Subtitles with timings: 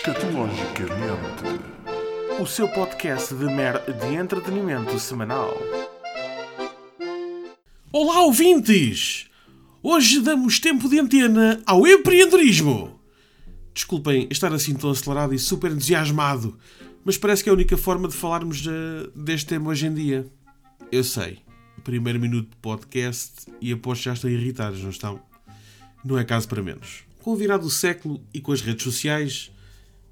[0.00, 1.44] Escatologicamente,
[2.40, 5.54] o seu podcast de, mer de entretenimento semanal.
[7.92, 9.26] Olá, ouvintes!
[9.82, 12.98] Hoje damos tempo de antena ao empreendedorismo.
[13.74, 16.58] Desculpem estar assim tão acelerado e super entusiasmado,
[17.04, 18.70] mas parece que é a única forma de falarmos de,
[19.14, 20.26] deste tema hoje em dia.
[20.90, 21.40] Eu sei,
[21.84, 25.20] primeiro minuto de podcast e aposto já estão irritados, não estão?
[26.02, 27.02] Não é caso para menos.
[27.18, 29.52] Com o virado do século e com as redes sociais,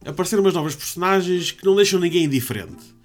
[0.04, 2.96] apareceram umas novas personagens que não deixam ninguém indiferente.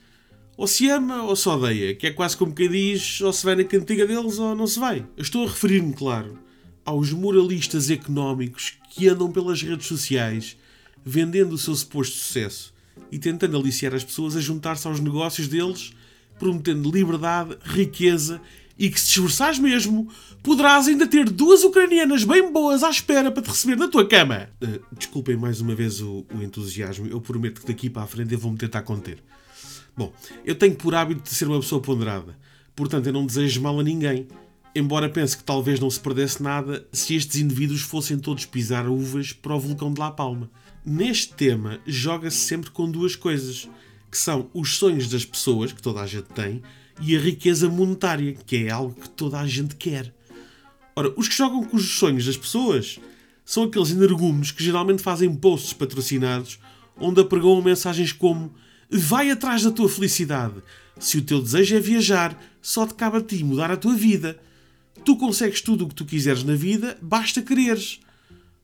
[0.55, 3.55] Ou se ama ou se odeia, que é quase como quem diz ou se vai
[3.55, 5.05] na cantiga deles ou não se vai.
[5.17, 6.37] Eu estou a referir-me, claro,
[6.85, 10.57] aos moralistas económicos que andam pelas redes sociais
[11.03, 12.73] vendendo o seu suposto sucesso
[13.11, 15.93] e tentando aliciar as pessoas a juntar-se aos negócios deles,
[16.37, 18.39] prometendo liberdade, riqueza
[18.77, 20.09] e que se esforçares mesmo,
[20.41, 24.49] poderás ainda ter duas ucranianas bem boas à espera para te receber na tua cama.
[24.61, 28.33] Uh, desculpem mais uma vez o, o, entusiasmo, eu prometo que daqui para a frente
[28.33, 29.23] eu vou-me tentar conter.
[29.95, 30.11] Bom,
[30.43, 32.37] eu tenho por hábito de ser uma pessoa ponderada,
[32.75, 34.27] portanto eu não desejo mal a ninguém,
[34.75, 39.31] embora pense que talvez não se perdesse nada se estes indivíduos fossem todos pisar uvas
[39.31, 40.49] para o vulcão de La Palma.
[40.83, 43.69] Neste tema, joga-se sempre com duas coisas,
[44.11, 46.61] que são os sonhos das pessoas, que toda a gente tem,
[47.01, 50.13] e a riqueza monetária, que é algo que toda a gente quer.
[50.95, 52.99] Ora, os que jogam com os sonhos das pessoas
[53.45, 56.59] são aqueles energúmenos que geralmente fazem posts patrocinados
[56.97, 58.53] onde apregoam mensagens como
[58.95, 60.53] Vai atrás da tua felicidade.
[60.99, 64.39] Se o teu desejo é viajar, só te cabe a ti mudar a tua vida.
[65.03, 67.99] Tu consegues tudo o que tu quiseres na vida, basta quereres.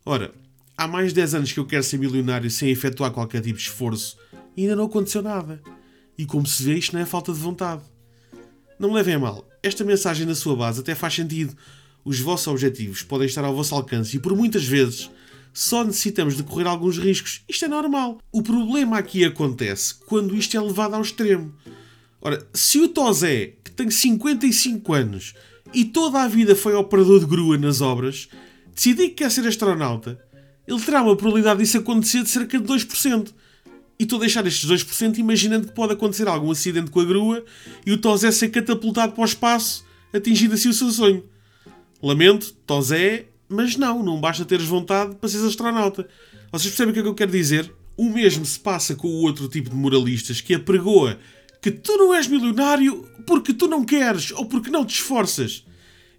[0.06, 0.32] Ora,
[0.78, 3.64] há mais de 10 anos que eu quero ser milionário sem efetuar qualquer tipo de
[3.64, 4.18] esforço
[4.56, 5.60] e ainda não aconteceu nada.
[6.16, 7.82] E como se vê, isto não é falta de vontade.
[8.80, 11.54] Não me levem a mal, esta mensagem na sua base até faz sentido.
[12.06, 15.12] Os vossos objetivos podem estar ao vosso alcance e por muitas vezes
[15.54, 17.44] só necessitamos de correr alguns riscos.
[17.50, 18.20] Isto é normal.
[18.32, 21.54] O problema aqui acontece quando isto é levado ao extremo.
[22.22, 25.34] Ora, se o Tosé, que tem 55 anos
[25.74, 28.30] e toda a vida foi operador de grua nas obras,
[28.74, 30.18] decidir que quer ser astronauta,
[30.66, 33.34] ele terá uma probabilidade disso acontecer de cerca de 2%.
[34.00, 37.44] E a deixar estes 2% imaginando que pode acontecer algum acidente com a grua
[37.86, 41.26] e o Tosé ser catapultado para o espaço, atingindo assim o seu sonho.
[42.02, 46.08] Lamento, Tosé, mas não, não basta teres vontade para seres astronauta.
[46.50, 47.74] Vocês percebem o que é que eu quero dizer?
[47.98, 51.20] O mesmo se passa com o outro tipo de moralistas que apregoa
[51.62, 55.66] que tu não és milionário porque tu não queres ou porque não te esforças.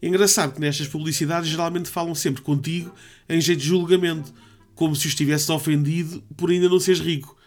[0.03, 2.95] É engraçado que nestas publicidades geralmente falam sempre contigo
[3.27, 4.35] em jeito de julgamento,
[4.75, 7.40] como se o estivesses ofendido por ainda não seres rico.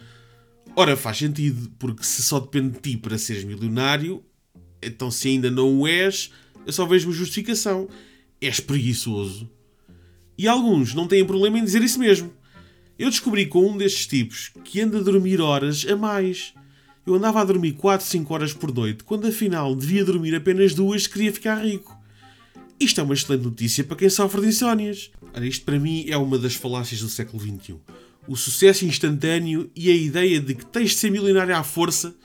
[0.76, 4.24] Ora, faz sentido, porque se só depende de ti para seres milionário,
[4.82, 6.32] então se ainda não o és,
[6.66, 7.88] eu só vejo uma justificação.
[8.42, 9.48] És preguiçoso.
[10.36, 12.34] E alguns não têm problema em dizer isso mesmo.
[12.98, 16.56] Eu descobri com um destes tipos que anda a dormir horas a mais.
[17.06, 21.04] Eu andava a dormir 4, 5 horas por noite, quando afinal devia dormir apenas duas
[21.04, 21.96] se queria ficar rico.
[22.80, 25.12] Isto é uma excelente notícia para quem sofre de insónias.
[25.36, 27.76] Ora, isto para mim é uma das falácias do século XXI
[28.28, 32.16] o sucesso instantâneo e a ideia de que tens de ser milionário à força,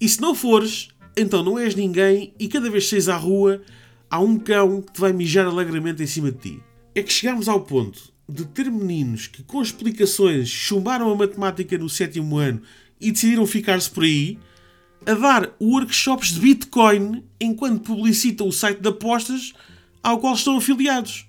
[0.00, 3.62] e se não fores, então não és ninguém e cada vez que à rua
[4.10, 6.62] há um cão que te vai mijar alegremente em cima de ti.
[6.94, 11.88] É que chegamos ao ponto de ter meninos que com explicações chumbaram a matemática no
[11.88, 12.60] sétimo ano
[13.00, 14.38] e decidiram ficar-se por aí,
[15.04, 19.52] a dar workshops de Bitcoin enquanto publicitam o site de apostas
[20.02, 21.26] ao qual estão afiliados.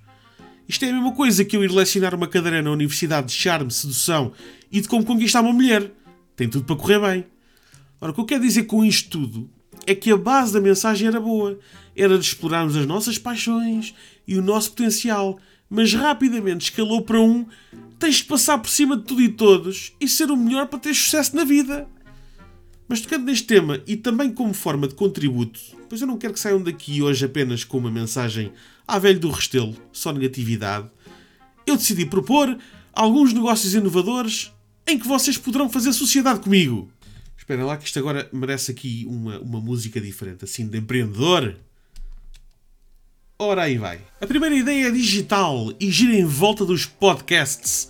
[0.67, 3.71] Isto é a mesma coisa que eu ir lecionar uma cadeira na Universidade de Charme,
[3.71, 4.33] Sedução
[4.71, 5.91] e de como conquistar uma mulher.
[6.35, 7.25] Tem tudo para correr bem.
[8.01, 9.49] Ora, o que eu quero dizer com isto tudo
[9.85, 11.57] é que a base da mensagem era boa.
[11.95, 13.95] Era de explorarmos as nossas paixões
[14.27, 15.39] e o nosso potencial.
[15.69, 17.45] Mas rapidamente escalou para um
[17.97, 20.93] tens de passar por cima de tudo e todos e ser o melhor para ter
[20.93, 21.87] sucesso na vida.
[22.87, 25.59] Mas tocando neste tema e também como forma de contributo,
[25.89, 28.51] pois eu não quero que saiam daqui hoje apenas com uma mensagem
[28.87, 30.89] à velho do Restelo, só negatividade,
[31.65, 32.57] eu decidi propor
[32.93, 34.53] alguns negócios inovadores
[34.87, 36.89] em que vocês poderão fazer sociedade comigo.
[37.37, 41.55] Espera lá que isto agora merece aqui uma, uma música diferente, assim, de empreendedor.
[43.39, 44.01] Ora aí vai.
[44.19, 47.89] A primeira ideia é digital e gira em volta dos podcasts.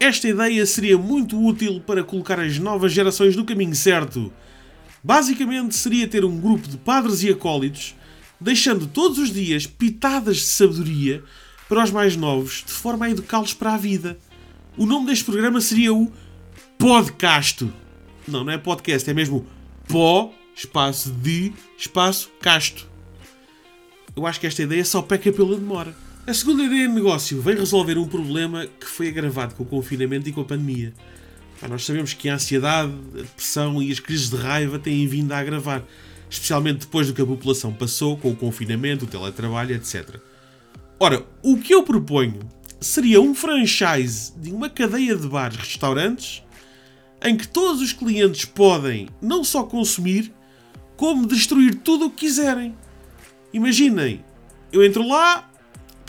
[0.00, 4.32] Esta ideia seria muito útil para colocar as novas gerações no caminho certo.
[5.04, 7.94] Basicamente, seria ter um grupo de padres e acólitos,
[8.40, 11.22] deixando todos os dias pitadas de sabedoria
[11.68, 14.18] para os mais novos, de forma a educá-los para a vida.
[14.74, 16.10] O nome deste programa seria o
[16.78, 17.70] Podcasto.
[18.26, 19.46] Não, não é podcast, é mesmo
[19.86, 22.88] pó, espaço de, espaço, casto.
[24.16, 25.94] Eu acho que esta ideia só peca pela demora.
[26.26, 30.28] A segunda ideia de negócio vem resolver um problema que foi agravado com o confinamento
[30.28, 30.92] e com a pandemia.
[31.68, 35.38] nós sabemos que a ansiedade, a depressão e as crises de raiva têm vindo a
[35.38, 35.82] agravar,
[36.28, 40.20] especialmente depois do que a população passou com o confinamento, o teletrabalho, etc.
[40.98, 42.38] Ora, o que eu proponho
[42.78, 46.42] seria um franchise de uma cadeia de bares restaurantes
[47.24, 50.32] em que todos os clientes podem não só consumir,
[50.96, 52.76] como destruir tudo o que quiserem.
[53.52, 54.22] Imaginem,
[54.70, 55.49] eu entro lá,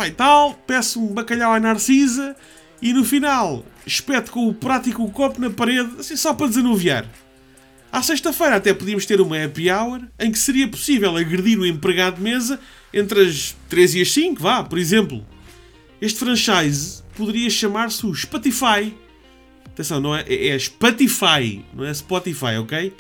[0.01, 2.36] pai tal, peço um bacalhau à narcisa
[2.81, 6.33] e no final espeto com o prato e com o copo na parede, assim só
[6.33, 7.06] para desanuviar.
[7.92, 12.15] À sexta-feira até podíamos ter uma happy hour em que seria possível agredir o empregado
[12.15, 12.59] de mesa
[12.92, 15.24] entre as 3 e as 5, vá, por exemplo.
[16.01, 18.98] Este franchise poderia chamar-se o Spotify.
[19.68, 22.92] Atenção, não é, é, é Spotify, não é Spotify, ok?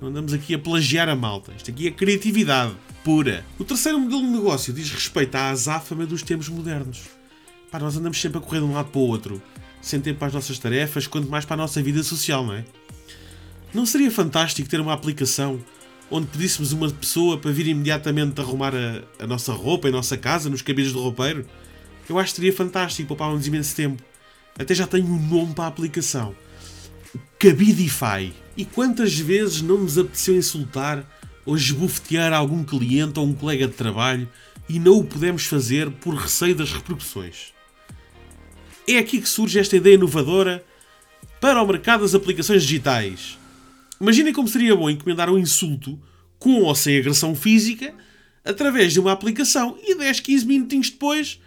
[0.00, 1.52] Não andamos aqui a plagiar a malta.
[1.56, 3.44] Isto aqui é criatividade pura.
[3.58, 7.02] O terceiro modelo de negócio diz respeito à azáfama dos tempos modernos.
[7.70, 9.42] Pá, nós andamos sempre a correr de um lado para o outro,
[9.80, 12.64] sem tempo para as nossas tarefas, quanto mais para a nossa vida social, não é?
[13.74, 15.60] Não seria fantástico ter uma aplicação
[16.10, 20.48] onde pedíssemos uma pessoa para vir imediatamente arrumar a, a nossa roupa em nossa casa,
[20.48, 21.46] nos cabides do roupeiro?
[22.08, 24.02] Eu acho que seria fantástico, poupávamos imenso tempo.
[24.58, 26.34] Até já tenho um nome para a aplicação.
[27.38, 28.32] Cabidify.
[28.56, 31.04] E quantas vezes não nos apeteceu insultar
[31.46, 34.28] ou esbofetear algum cliente ou um colega de trabalho
[34.68, 37.52] e não o podemos fazer por receio das repercussões?
[38.86, 40.64] É aqui que surge esta ideia inovadora
[41.40, 43.38] para o mercado das aplicações digitais.
[44.00, 45.98] Imaginem como seria bom encomendar um insulto,
[46.38, 47.94] com ou sem agressão física,
[48.44, 51.40] através de uma aplicação e 10, 15 minutinhos depois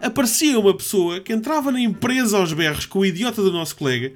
[0.00, 4.12] aparecia uma pessoa que entrava na empresa aos berros com o idiota do nosso colega,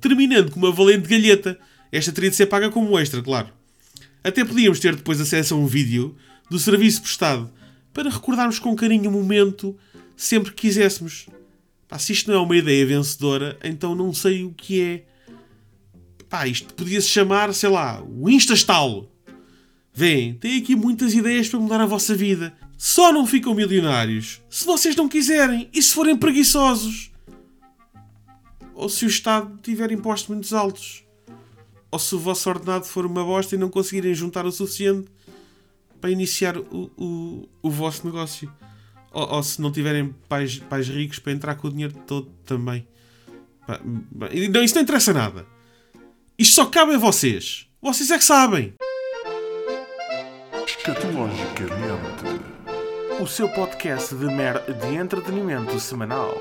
[0.00, 1.58] terminando com uma valente galheta.
[1.90, 3.48] Esta teria de ser paga como extra, claro.
[4.22, 6.16] Até podíamos ter depois acesso a um vídeo
[6.50, 7.50] do serviço prestado
[7.92, 9.76] para recordarmos com carinho o momento
[10.16, 11.26] sempre que quiséssemos.
[11.88, 15.04] Pá, se isto não é uma ideia vencedora, então não sei o que é.
[16.28, 19.10] Pá, isto podia-se chamar, sei lá, o Instastalo.
[19.94, 22.52] Vêem, tem aqui muitas ideias para mudar a vossa vida.
[22.76, 27.10] Só não ficam milionários se vocês não quiserem e se forem preguiçosos.
[28.78, 31.04] Ou se o Estado tiver impostos muito altos.
[31.90, 35.10] Ou se o vosso ordenado for uma bosta e não conseguirem juntar o suficiente
[36.00, 38.48] para iniciar o, o, o vosso negócio.
[39.10, 42.86] Ou, ou, se não tiverem pais, pais ricos para entrar com o dinheiro todo também.
[44.14, 45.44] Não, isso não interessa nada.
[46.38, 47.66] Isto só cabe a vocês.
[47.82, 48.74] Vocês é que sabem.
[50.64, 52.48] Escatologicamente
[53.20, 56.38] o seu podcast de mer de entretenimento semanal.